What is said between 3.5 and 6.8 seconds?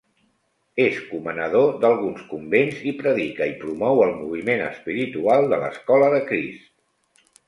i promou el moviment espiritual de l'Escola de Crist.